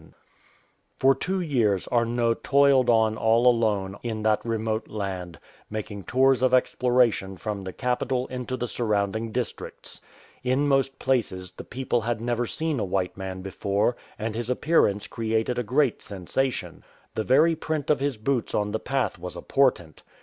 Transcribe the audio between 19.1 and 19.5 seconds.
was a